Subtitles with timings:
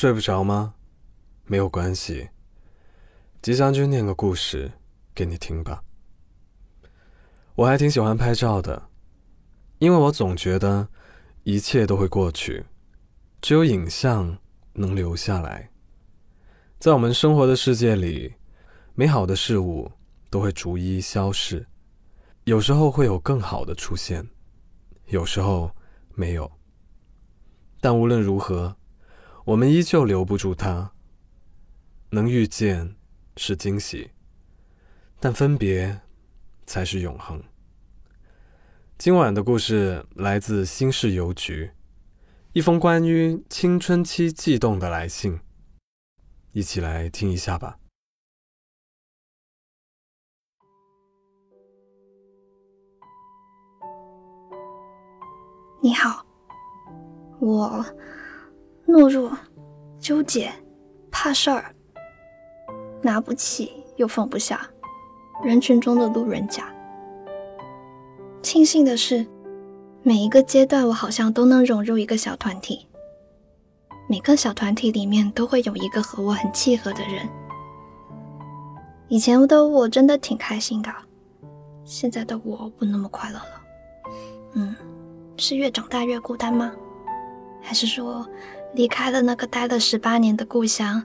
[0.00, 0.74] 睡不着吗？
[1.46, 2.28] 没有关系，
[3.42, 4.70] 吉祥君念个故事
[5.12, 5.82] 给你听吧。
[7.56, 8.90] 我还挺喜欢拍照的，
[9.80, 10.88] 因为我总觉得
[11.42, 12.64] 一切都会过去，
[13.40, 14.38] 只有影像
[14.74, 15.68] 能留下来。
[16.78, 18.36] 在我们生活的世界里，
[18.94, 19.90] 美好的事物
[20.30, 21.66] 都会逐一消逝，
[22.44, 24.28] 有时候会有更好的出现，
[25.06, 25.72] 有时候
[26.14, 26.48] 没有。
[27.80, 28.77] 但无论如何。
[29.48, 30.92] 我们依旧留不住他。
[32.10, 32.96] 能遇见
[33.38, 34.10] 是惊喜，
[35.18, 36.02] 但分别
[36.66, 37.42] 才是永恒。
[38.98, 41.70] 今晚的故事来自新市邮局，
[42.52, 45.40] 一封关于青春期悸动的来信，
[46.52, 47.78] 一起来听一下吧。
[55.82, 56.26] 你好，
[57.40, 57.82] 我。
[58.90, 59.38] 懦弱、
[60.08, 60.50] 纠结、
[61.10, 61.66] 怕事儿，
[63.02, 64.66] 拿不起又放不下，
[65.44, 66.72] 人群中的路人甲。
[68.40, 69.26] 庆幸的是，
[70.02, 72.88] 每一个阶段我好像都能融入一个小团体，
[74.08, 77.28] 每个小团体里面都会有一个和我很契合的人。
[79.08, 80.90] 以前的我真的挺开心的，
[81.84, 83.62] 现在的我不那么快乐了。
[84.54, 84.74] 嗯，
[85.36, 86.72] 是越长大越孤单吗？
[87.68, 88.26] 还是说？
[88.72, 91.02] 离开了那个待了十八年的故乡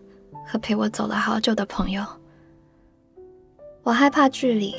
[0.48, 2.02] 和陪我走了好久的朋友，
[3.84, 4.74] 我害怕距离，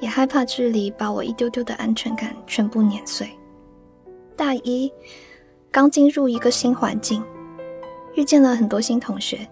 [0.00, 3.30] 也害怕距离把我一丢丢的安全感全部碾碎。
[4.36, 4.92] 大一
[5.70, 7.22] 刚进入一个新环境，
[8.14, 9.48] 遇见了很多新同学，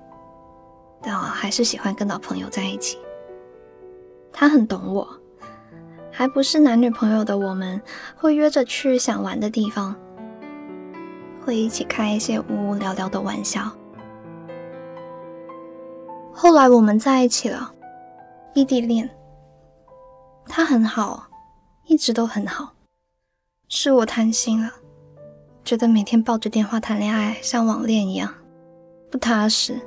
[1.01, 2.99] 但我还是喜欢跟老朋友在一起。
[4.33, 5.09] 他很懂我，
[6.11, 7.81] 还不是男女朋友的我们，
[8.17, 9.95] 会约着去想玩的地方。
[11.49, 13.75] 会一起开一些无无聊聊的玩笑。
[16.31, 17.75] 后来我们在一起了，
[18.53, 19.09] 异地恋。
[20.47, 21.27] 他很好，
[21.87, 22.75] 一直都很好。
[23.67, 24.71] 是我贪心了，
[25.65, 28.31] 觉得每天抱着电话谈恋爱像网恋一样
[29.11, 29.81] 不踏实。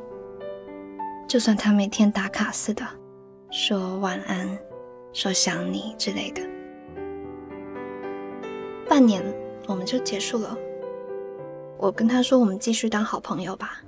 [1.28, 2.84] 就算他每天打卡似的
[3.52, 4.58] 说晚安、
[5.14, 6.42] 说想你之类的，
[8.90, 9.24] 半年
[9.68, 10.58] 我们就结束了。
[11.82, 13.82] 我跟他说，我们继续当好朋友吧。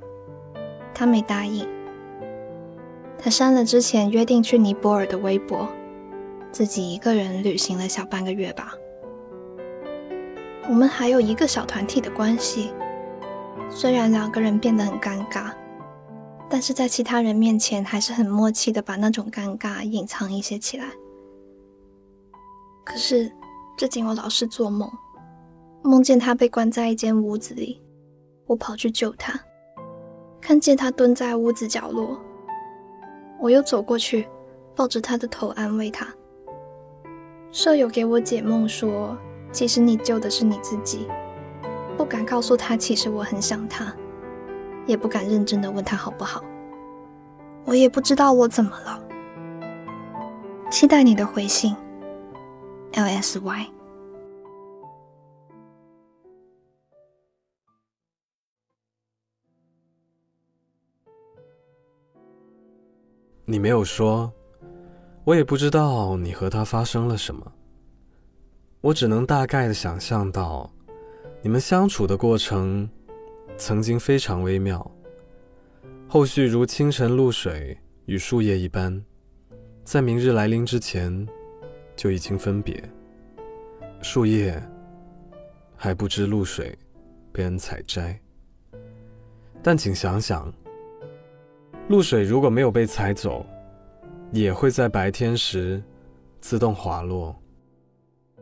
[0.95, 1.69] 他没答应。
[3.19, 5.69] 他删了之前约定去尼泊尔的微博，
[6.51, 8.73] 自己一个人旅行了小半个月吧。
[10.67, 12.73] 我们还有一个小团体的关系，
[13.69, 15.51] 虽然两个人变得很尴尬，
[16.49, 20.87] 但是在其他人面前还是很默契的把那种尴尬隐藏一些起来。
[22.83, 23.31] 可是
[23.77, 24.89] 最近我老是做梦，
[25.85, 27.81] 梦见他被关在一间屋子里。
[28.45, 29.39] 我跑去救他，
[30.39, 32.17] 看见他蹲在屋子角落，
[33.39, 34.27] 我又走过去，
[34.75, 36.07] 抱着他的头安慰他。
[37.51, 39.17] 舍友给我解梦说，
[39.51, 41.07] 其实你救的是你自己，
[41.97, 43.93] 不敢告诉他，其实我很想他，
[44.85, 46.41] 也不敢认真的问他好不好。
[47.65, 49.01] 我也不知道我怎么了，
[50.69, 51.75] 期待你的回信。
[52.93, 53.67] L S Y。
[63.45, 64.31] 你没有说，
[65.25, 67.51] 我也不知道你和他发生了什么。
[68.79, 70.71] 我只能大概的想象到，
[71.41, 72.89] 你们相处的过程
[73.57, 74.89] 曾经非常微妙，
[76.07, 79.03] 后续如清晨露水与树叶一般，
[79.83, 81.27] 在明日来临之前
[81.97, 82.81] 就已经分别。
[84.01, 84.61] 树叶
[85.75, 86.77] 还不知露水
[87.33, 88.17] 被人采摘，
[89.61, 90.49] 但请想想。
[91.89, 93.45] 露水如果没有被采走，
[94.31, 95.83] 也会在白天时
[96.39, 97.35] 自动滑落，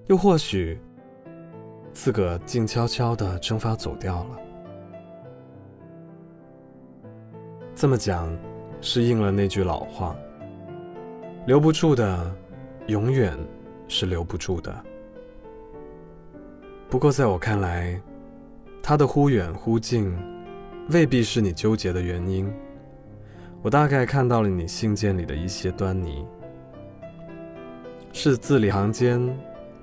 [0.08, 0.80] 又或许
[1.92, 4.40] 自个静悄悄地蒸发走掉了。
[7.74, 8.32] 这么讲，
[8.80, 10.16] 是应了那句老话：
[11.48, 12.36] 留不住的，
[12.88, 13.36] 永远
[13.88, 14.74] 是留不住的。
[16.90, 18.00] 不过在我看来，
[18.84, 20.16] 他的忽远忽近，
[20.90, 22.54] 未必是你纠结的原因。
[23.64, 26.26] 我大概看到了你信件里的一些端倪，
[28.12, 29.22] 是字里行间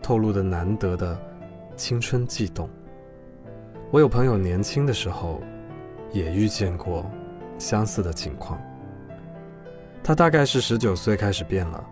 [0.03, 1.17] 透露的难得的
[1.77, 2.69] 青春悸动。
[3.93, 5.41] 我有朋友年轻的时候
[6.13, 7.09] 也遇见过
[7.57, 8.61] 相似的情况。
[10.03, 11.85] 他大概是十九岁开始变了，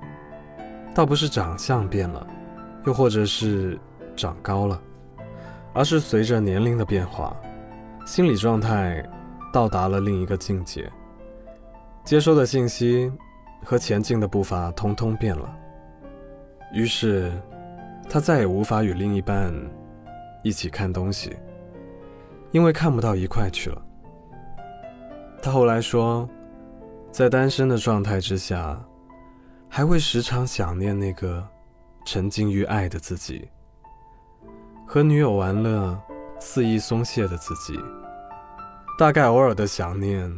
[0.93, 2.27] 倒不是长相变了，
[2.85, 3.79] 又或者是
[4.17, 4.81] 长高了，
[5.73, 7.37] 而是随着年龄的变化，
[8.05, 9.09] 心理状态
[9.53, 10.91] 到达了另一个境界，
[12.07, 13.13] 接收的信息
[13.65, 15.53] 和前进的步伐通通变了。
[16.73, 17.33] 于是，
[18.09, 19.53] 他再也无法与另一半
[20.45, 21.37] 一起看东西，
[22.53, 23.83] 因为看不到一块去了。
[25.43, 26.29] 他后来说，
[27.11, 28.81] 在单身的状态之下，
[29.69, 31.45] 还会时常想念那个
[32.05, 33.49] 沉浸于爱的自己，
[34.87, 36.01] 和女友玩乐、
[36.39, 37.77] 肆意松懈的自己。
[38.97, 40.33] 大概偶尔的想念，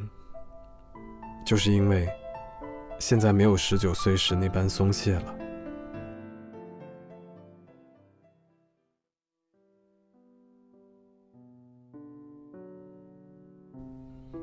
[1.48, 2.06] 就是因为
[2.98, 5.34] 现在没有十九岁时那般松懈了。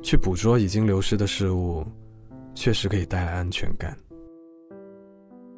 [0.01, 1.85] 去捕捉已经流失的事物，
[2.55, 3.95] 确实可以带来安全感。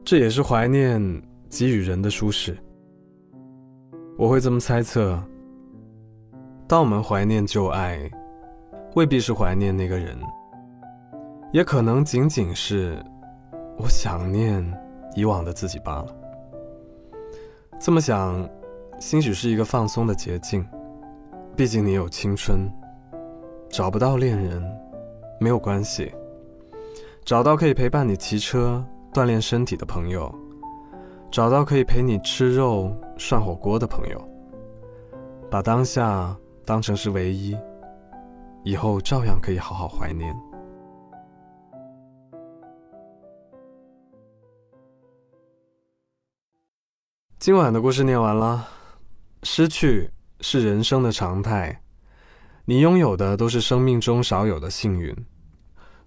[0.04, 1.02] 这也是怀念
[1.50, 2.58] 给予人的舒适。
[4.18, 5.18] 我会这么猜测：
[6.68, 8.12] 当我们怀念旧爱，
[8.96, 10.20] 未必是怀念那个人，
[11.58, 13.04] 也可能仅仅是
[13.80, 14.64] 我想念
[15.16, 16.16] 以往的自己罢了。
[17.80, 18.48] 这么想，
[19.00, 20.64] 兴许是一个放松的捷径。
[21.56, 22.72] 毕竟你有青春。
[23.72, 24.64] 找不到恋人，
[25.40, 26.14] 没有关系。
[27.26, 30.32] 找到可以陪伴你骑车、锻炼身体的朋友，
[31.32, 34.30] 找到可以陪你吃肉、涮火锅的朋友，
[35.50, 37.58] 把当下当成是唯一，
[38.64, 40.32] 以后照样可以好好怀念。
[47.48, 48.68] 今晚的故事念完了，
[49.42, 50.12] 失去
[50.42, 51.82] 是人生的常态。
[52.66, 55.16] 你拥有的都是生命中少有的幸运，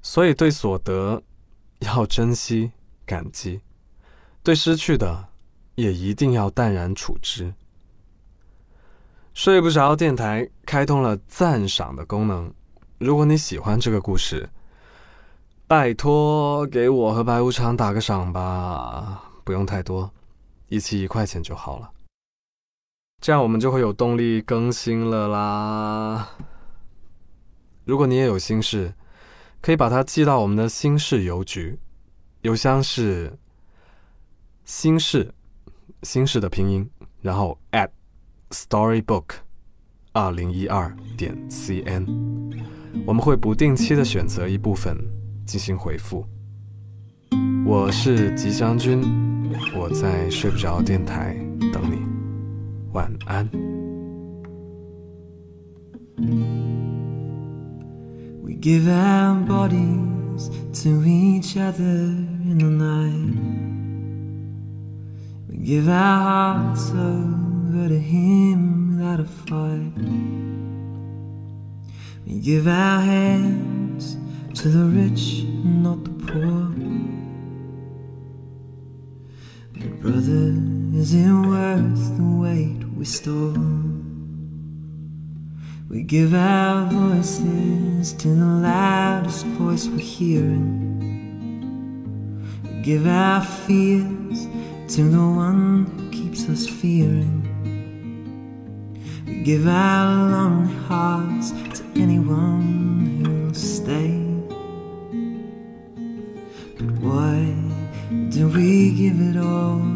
[0.02, 1.22] 所以对所得
[1.78, 2.72] 要珍惜
[3.06, 3.62] 感激，
[4.42, 5.28] 对失去的
[5.76, 7.54] 也一定要淡然处之。
[9.32, 12.52] 睡不着电台开通了赞赏的功能，
[12.98, 14.46] 如果你喜欢这个故事，
[15.66, 20.12] 拜托给我和白无常打个赏吧，不用太多，
[20.70, 21.90] 一期一块钱就好了，
[23.20, 26.30] 这样我们就会有动力更新了啦。
[27.84, 28.94] 如果你也有心事，
[29.60, 31.76] 可以把它寄到我们的心事邮局，
[32.42, 33.36] 邮箱是
[34.64, 35.34] 心事
[36.04, 36.88] 心事的拼音，
[37.20, 37.90] 然后 at
[38.50, 39.24] storybook
[40.12, 42.06] 二零一二点 cn，
[43.04, 44.96] 我们会不定期的选择一部分
[45.44, 46.24] 进行回复。
[47.66, 49.02] 我是吉祥君，
[49.75, 51.35] 我在睡不着电台
[51.73, 51.99] 等你，
[52.93, 53.49] 晚安。
[58.41, 60.49] We give our bodies
[60.83, 63.35] to each other in the night.
[65.49, 69.93] We give our hearts over to Him without a fight.
[72.25, 74.17] We give our hands
[74.55, 76.71] to the rich, not the poor.
[80.00, 80.54] brother,
[80.94, 83.54] is it worth the weight we store?
[85.90, 90.86] We give our voices to the loudest voice we're hearing.
[92.64, 94.46] We give our fears
[94.94, 97.44] to the one who keeps us fearing.
[99.26, 104.16] We give our lonely hearts to anyone who'll stay.
[106.78, 107.54] But why
[108.30, 109.89] do we give it all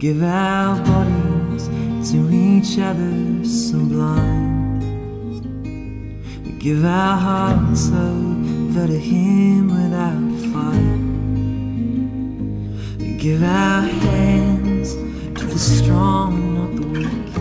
[0.00, 1.68] give our bodies
[2.10, 4.82] to each other so blind.
[6.42, 11.00] We give our hearts so over to Him without fight.
[12.98, 14.94] We give our hands
[15.38, 17.39] to the strong, not the weak.